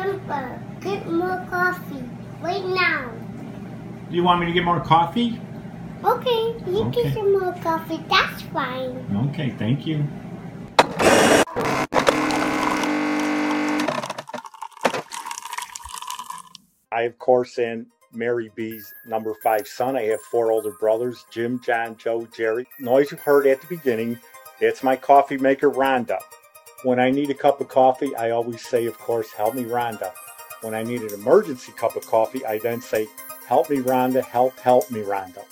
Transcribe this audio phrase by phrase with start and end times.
[0.00, 2.02] Grandpa, get more coffee
[2.40, 3.10] right now.
[4.08, 5.38] Do you want me to get more coffee?
[6.02, 7.02] Okay, you Okay.
[7.02, 8.02] get some more coffee.
[8.08, 9.28] That's fine.
[9.28, 10.02] Okay, thank you.
[16.90, 19.96] I, of course, am Mary B's number five son.
[19.96, 22.66] I have four older brothers Jim, John, Joe, Jerry.
[22.78, 24.18] Noise you heard at the beginning,
[24.58, 26.18] that's my coffee maker, Rhonda.
[26.82, 30.12] When I need a cup of coffee, I always say, of course, help me, Rhonda.
[30.62, 33.06] When I need an emergency cup of coffee, I then say,
[33.46, 35.44] help me, Rhonda, help, help me, Rhonda.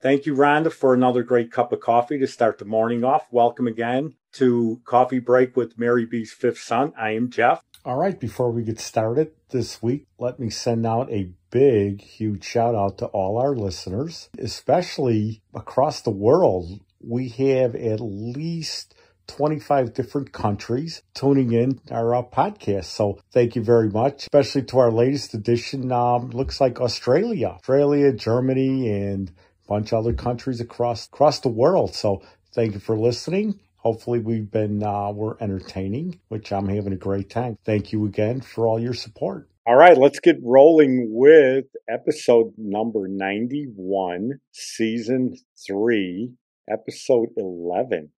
[0.00, 3.26] Thank you, Rhonda, for another great cup of coffee to start the morning off.
[3.30, 6.94] Welcome again to Coffee Break with Mary B's fifth son.
[6.98, 7.62] I am Jeff.
[7.84, 12.44] All right, before we get started this week, let me send out a big, huge
[12.44, 16.80] shout out to all our listeners, especially across the world.
[17.00, 18.94] We have at least
[19.26, 22.86] 25 different countries tuning in our uh, podcast.
[22.86, 25.92] So thank you very much, especially to our latest edition.
[25.92, 31.48] Um, looks like Australia, Australia, Germany, and a bunch of other countries across across the
[31.48, 31.94] world.
[31.94, 32.22] So
[32.54, 33.60] thank you for listening.
[33.76, 37.56] Hopefully we've been uh, we're entertaining, which I'm having a great time.
[37.64, 39.48] Thank you again for all your support.
[39.68, 45.34] All right, let's get rolling with episode number 91, season
[45.66, 46.30] 3,
[46.70, 48.10] episode 11.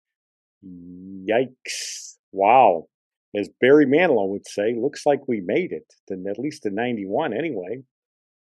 [0.66, 2.18] Yikes.
[2.32, 2.88] Wow.
[3.36, 7.34] As Barry Manilow would say, looks like we made it, to at least to 91
[7.34, 7.84] anyway.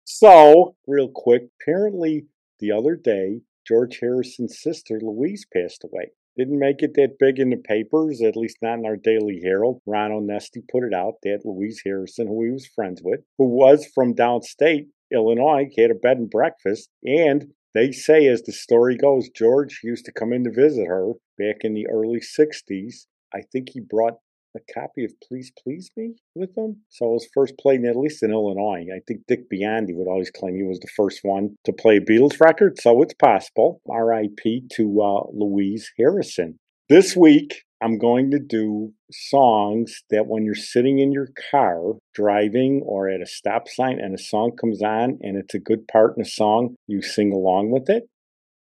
[0.05, 2.27] So, real quick, apparently
[2.59, 6.11] the other day, George Harrison's sister Louise passed away.
[6.37, 9.81] Didn't make it that big in the papers, at least not in our Daily Herald.
[9.85, 13.87] Ron Onesti put it out that Louise Harrison, who he was friends with, who was
[13.93, 16.89] from downstate Illinois, had a bed and breakfast.
[17.03, 21.13] And they say, as the story goes, George used to come in to visit her
[21.37, 23.05] back in the early 60s.
[23.33, 24.15] I think he brought
[24.55, 26.77] a copy of Please Please Me with him.
[26.89, 28.87] So it was first played at least in Illinois.
[28.93, 32.01] I think Dick Biondi would always claim he was the first one to play a
[32.01, 33.81] Beatles record, so it's possible.
[33.89, 34.63] R.I.P.
[34.73, 36.59] to uh, Louise Harrison.
[36.89, 42.81] This week, I'm going to do songs that when you're sitting in your car driving
[42.85, 46.15] or at a stop sign and a song comes on and it's a good part
[46.17, 48.09] in the song, you sing along with it.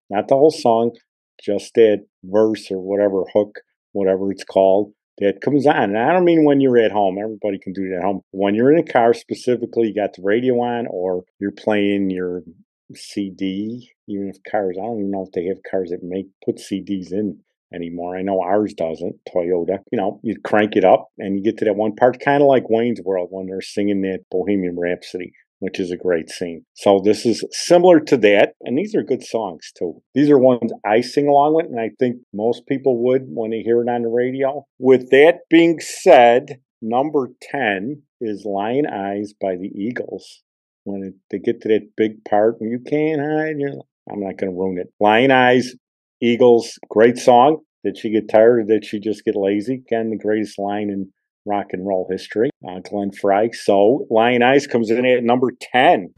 [0.10, 0.92] Not the whole song,
[1.44, 3.60] just that verse or whatever hook,
[3.92, 5.76] whatever it's called that comes on.
[5.76, 7.18] And I don't mean when you're at home.
[7.22, 8.22] Everybody can do that at home.
[8.32, 12.44] When you're in a car specifically, you got the radio on or you're playing your
[12.96, 16.58] CD, even if cars, I don't even know if they have cars that make put
[16.58, 17.40] CDs in
[17.74, 18.18] anymore.
[18.18, 19.80] I know ours doesn't, Toyota.
[19.92, 22.48] You know, you crank it up and you get to that one part, kind of
[22.48, 26.66] like Wayne's World when they're singing that Bohemian Rhapsody which is a great scene.
[26.74, 30.02] So this is similar to that, and these are good songs too.
[30.16, 33.62] These are ones I sing along with, and I think most people would when they
[33.62, 34.66] hear it on the radio.
[34.80, 40.42] With that being said, number 10 is Lyin' Eyes by the Eagles.
[40.84, 43.58] When they get to that big part, and you can't hide.
[44.12, 44.92] I'm not going to ruin it.
[45.00, 45.76] Lyin' Eyes,
[46.22, 47.62] Eagles, great song.
[47.84, 49.82] Did she get tired or did she just get lazy?
[49.88, 51.12] Again, the greatest line in
[51.48, 53.50] rock and roll history, uh, Glenn Frey.
[53.54, 56.14] So Lyin' Eyes comes in at number 10.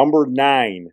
[0.00, 0.92] Number nine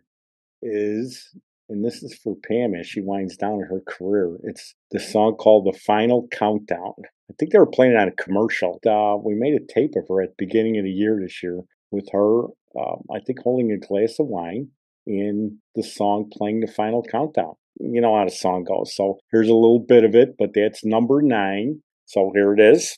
[0.60, 1.30] is,
[1.70, 4.36] and this is for Pam as she winds down her career.
[4.42, 6.92] It's the song called The Final Countdown.
[7.30, 8.78] I think they were playing it on a commercial.
[8.86, 11.62] Uh, we made a tape of her at the beginning of the year this year
[11.90, 12.48] with her,
[12.78, 14.68] um, I think, holding a glass of wine
[15.06, 17.54] and the song playing The Final Countdown.
[17.80, 18.94] You know how the song goes.
[18.94, 21.80] So here's a little bit of it, but that's number nine.
[22.04, 22.94] So here it is.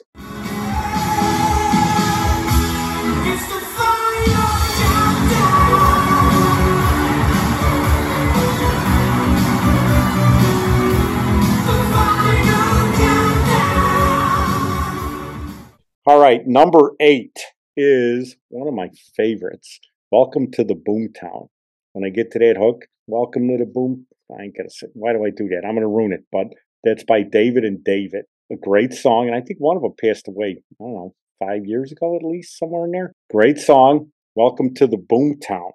[16.31, 17.41] Right, number eight
[17.77, 19.81] is one of my favorites.
[20.13, 21.49] Welcome to the Boomtown.
[21.93, 24.07] When I get to that hook, welcome to the boom.
[24.31, 24.87] I ain't gonna say.
[24.93, 25.67] Why do I do that?
[25.67, 26.25] I'm gonna ruin it.
[26.31, 26.47] But
[26.85, 28.27] that's by David and David.
[28.53, 30.63] A great song, and I think one of them passed away.
[30.81, 33.13] I don't know, five years ago at least, somewhere in there.
[33.33, 34.13] Great song.
[34.37, 35.73] Welcome to the Boomtown.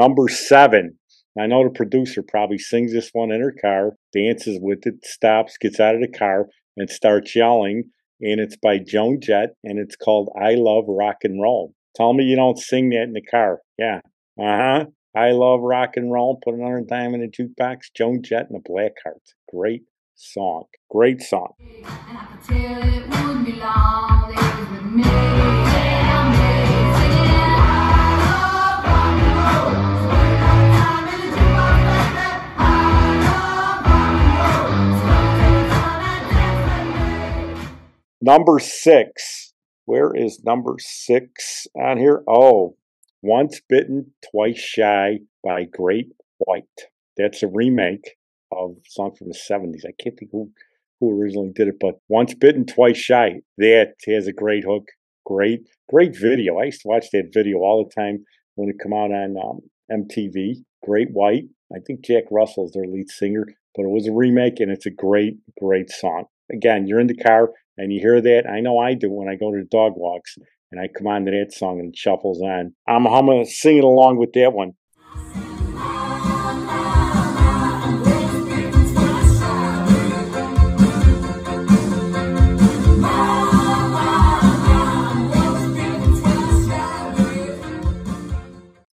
[0.00, 0.98] Number seven.
[1.38, 5.58] I know the producer probably sings this one in her car, dances with it, stops,
[5.58, 6.48] gets out of the car,
[6.78, 7.84] and starts yelling.
[8.22, 11.74] And it's by Joan Jett, and it's called I Love Rock and Roll.
[11.94, 13.60] Tell me you don't sing that in the car.
[13.78, 14.00] Yeah.
[14.38, 14.84] Uh huh.
[15.14, 16.40] I love rock and roll.
[16.42, 17.92] Put another dime in a jukebox.
[17.94, 19.34] Joan Jett and the Blackhearts.
[19.52, 19.82] Great
[20.14, 20.64] song.
[20.88, 21.54] Great song.
[38.22, 39.54] Number six.
[39.86, 42.22] Where is number six on here?
[42.28, 42.76] Oh,
[43.22, 46.64] Once Bitten, Twice Shy by Great White.
[47.16, 48.18] That's a remake
[48.52, 49.86] of a song from the 70s.
[49.86, 50.50] I can't think who,
[51.00, 53.40] who originally did it, but Once Bitten, Twice Shy.
[53.56, 54.88] That has a great hook.
[55.24, 56.58] Great, great video.
[56.58, 59.60] I used to watch that video all the time when it come out on um,
[59.90, 60.56] MTV.
[60.84, 61.44] Great White.
[61.74, 64.90] I think Jack Russell's their lead singer, but it was a remake and it's a
[64.90, 66.26] great, great song.
[66.52, 68.48] Again, you're in the car and you hear that.
[68.48, 70.36] I know I do when I go to dog walks
[70.70, 72.74] and I come on to that song and it shuffles on.
[72.88, 74.72] I'm humming, singing along with that one.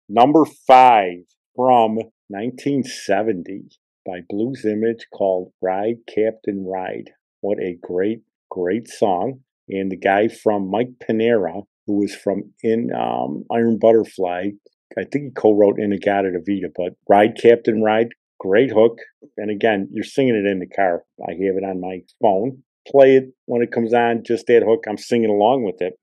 [0.09, 1.25] Number five
[1.55, 1.97] from
[2.29, 3.65] 1970
[4.07, 7.11] by Blues Image called Ride Captain Ride.
[7.43, 8.23] What a great,
[8.57, 9.41] great song.
[9.69, 14.51] And the guy from Mike Pinera, who was from in um, Iron Butterfly,
[14.99, 18.09] I think he co-wrote In-A-Gadda-Da-Vida, but Ride Captain Ride,
[18.41, 18.99] great hook.
[19.37, 21.03] And again, you're singing it in the car.
[21.29, 22.63] I have it on my phone.
[22.89, 24.85] Play it when it comes on, just that hook.
[24.89, 25.95] I'm singing along with it.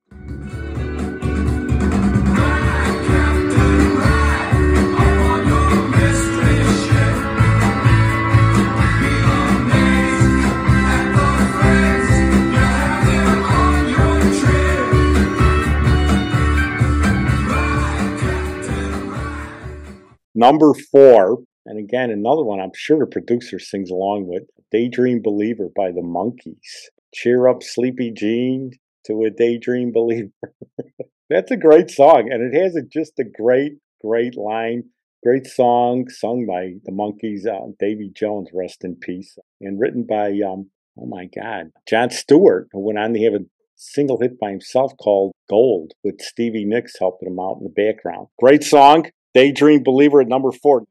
[20.44, 24.44] Number four, and again, another one I'm sure the producer sings along with
[24.74, 26.90] Daydream Believer by the Monkees.
[27.13, 28.72] Cheer up, Sleepy Jean,
[29.06, 30.34] to a Daydream Believer.
[31.30, 34.84] That's a great song, and it has a, just a great, great line.
[35.24, 40.31] Great song sung by the Monkees, uh, Davy Jones, rest in peace, and written by,
[40.46, 43.46] um, oh my God, John Stewart, who went on to have a
[43.78, 48.28] single hit by himself called Gold with Stevie Nicks helping him out in the background.
[48.38, 49.06] Great song.
[49.33, 50.85] Daydream Believer at number four.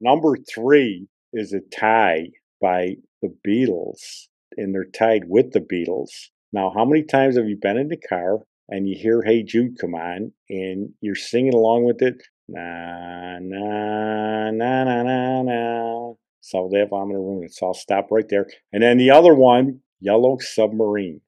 [0.00, 2.28] Number three is a tie
[2.60, 6.28] by the Beatles, and they're tied with the Beatles.
[6.52, 9.78] Now, how many times have you been in the car and you hear Hey Jude
[9.80, 12.22] come on and you're singing along with it?
[12.48, 16.12] Na, na, na, na, na, na.
[16.40, 17.54] So therefore, I'm going to ruin it.
[17.54, 18.46] So I'll stop right there.
[18.70, 21.22] And then the other one, Yellow Submarine.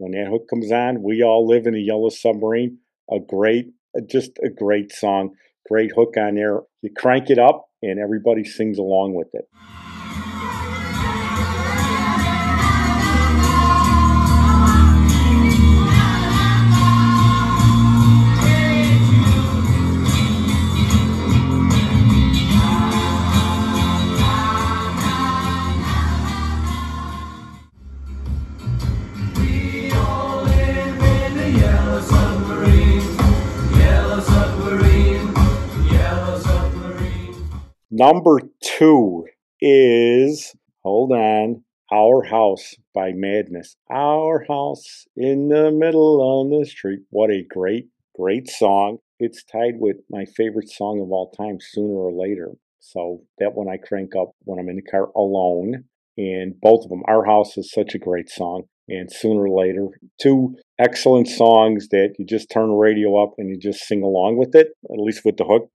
[0.00, 2.78] When that hook comes on, we all live in a yellow submarine.
[3.10, 5.34] A great, uh, just a great song.
[5.68, 6.60] Great hook on there.
[6.80, 9.44] You crank it up and everybody sings along with it.
[38.00, 39.26] Number two
[39.60, 43.76] is, hold on, Our House by Madness.
[43.90, 47.00] Our House in the middle on the street.
[47.10, 47.88] What a great,
[48.18, 49.00] great song.
[49.18, 52.52] It's tied with my favorite song of all time, Sooner or Later.
[52.78, 55.84] So that one I crank up when I'm in the car alone.
[56.16, 58.62] And both of them, Our House is such a great song.
[58.88, 59.88] And Sooner or Later,
[60.18, 64.38] two excellent songs that you just turn the radio up and you just sing along
[64.38, 65.70] with it, at least with the hook.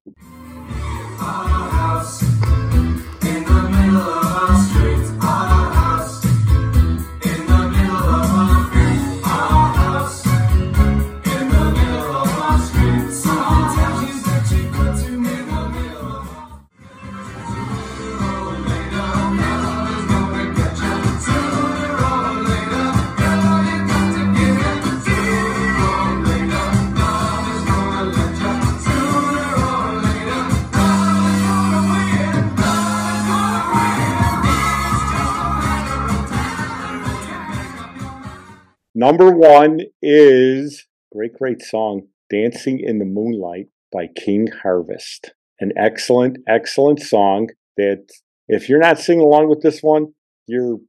[39.06, 45.36] Number one is great, great song, Dancing in the Moonlight by King Harvest.
[45.60, 48.08] An excellent, excellent song that
[48.48, 50.16] if you're not singing along with this one,
[50.48, 50.80] you're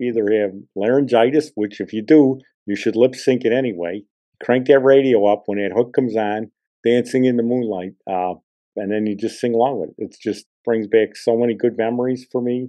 [0.00, 4.04] either have laryngitis, which if you do, you should lip sync it anyway.
[4.40, 6.52] Crank that radio up when that hook comes on,
[6.86, 8.34] Dancing in the Moonlight, uh,
[8.76, 9.94] and then you just sing along with it.
[9.98, 12.68] It just brings back so many good memories for me.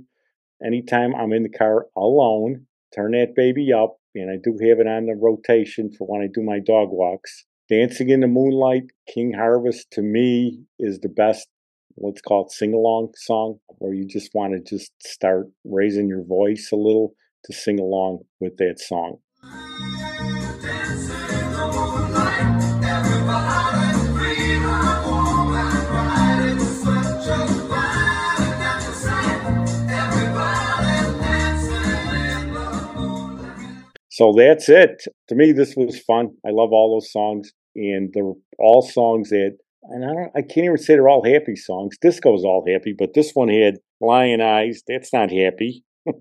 [0.66, 4.88] Anytime I'm in the car alone, turn that baby up, and I do have it
[4.88, 7.46] on the rotation for when I do my dog walks.
[7.70, 11.48] Dancing in the Moonlight, King Harvest to me is the best,
[11.98, 16.24] let's call it sing along song, where you just want to just start raising your
[16.24, 17.14] voice a little
[17.46, 19.18] to sing along with that song.
[34.16, 35.04] So that's it.
[35.28, 36.38] To me, this was fun.
[36.48, 40.68] I love all those songs, and they're all songs that, and I don't, I can't
[40.68, 41.98] even say they're all happy songs.
[42.02, 44.84] Disco's all happy, but this one had Lyin' Eyes.
[44.88, 45.84] That's not happy.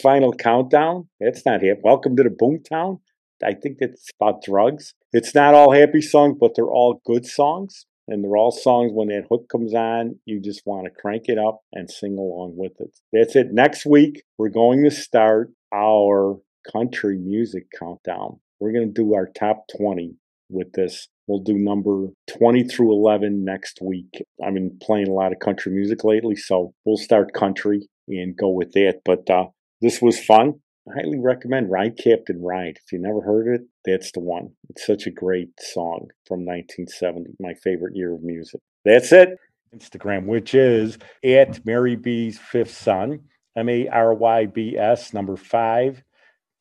[0.00, 1.08] Final Countdown.
[1.18, 1.80] That's not happy.
[1.82, 3.00] Welcome to the Boomtown.
[3.44, 4.94] I think that's about drugs.
[5.12, 7.86] It's not all happy songs, but they're all good songs.
[8.06, 11.38] And they're all songs when that hook comes on, you just want to crank it
[11.38, 12.96] up and sing along with it.
[13.12, 13.48] That's it.
[13.50, 16.36] Next week, we're going to start our
[16.70, 18.40] country music countdown.
[18.60, 20.14] We're going to do our top 20
[20.48, 21.08] with this.
[21.26, 24.22] We'll do number 20 through 11 next week.
[24.44, 28.50] I've been playing a lot of country music lately, so we'll start country and go
[28.50, 29.00] with that.
[29.04, 29.46] But uh,
[29.80, 30.54] this was fun.
[30.88, 32.78] I highly recommend Ride Captain Ride.
[32.84, 34.50] If you never heard it, that's the one.
[34.68, 38.60] It's such a great song from 1970, my favorite year of music.
[38.84, 39.38] That's it.
[39.74, 43.20] Instagram, which is at Mary B's Fifth Son,
[43.56, 46.02] M A R Y B S, number five,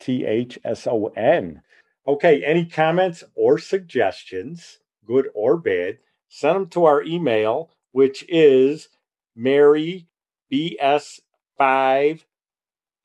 [0.02, 1.62] T H S O N.
[2.08, 8.90] Okay, any comments or suggestions, good or bad, send them to our email, which is
[9.36, 10.08] Mary
[10.52, 12.24] BS5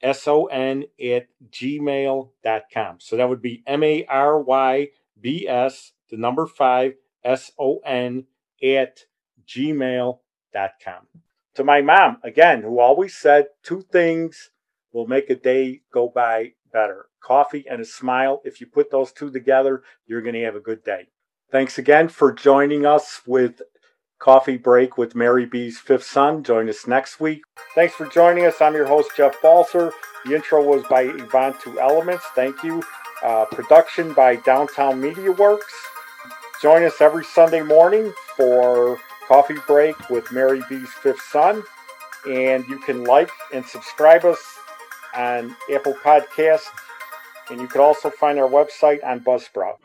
[0.03, 2.97] S-O-N at gmail.com.
[3.01, 4.93] So that would be M-A-R-Y-B-S,
[6.11, 8.25] the number five, S-O-N
[8.63, 9.01] at
[9.47, 10.21] gmail.com.
[11.55, 14.51] To my mom, again, who always said two things
[14.93, 17.07] will make a day go by better.
[17.23, 18.43] Coffee and a smile.
[18.45, 21.09] If you put those two together, you're going to have a good day.
[21.51, 23.63] Thanks again for joining us with
[24.19, 26.45] Coffee Break with Mary B's Fifth Son.
[26.45, 27.41] Join us next week.
[27.75, 28.61] Thanks for joining us.
[28.61, 29.91] I'm your host, Jeff Balser.
[30.27, 32.25] The intro was by Yvonne Two Elements.
[32.35, 32.83] Thank you.
[33.25, 35.73] Uh, production by Downtown Media Works.
[36.61, 41.63] Join us every Sunday morning for Coffee Break with Mary B's Fifth Son.
[42.29, 44.39] And you can like and subscribe us
[45.17, 46.65] on Apple Podcast.
[47.51, 49.77] And you can also find our website on Buzzsprout.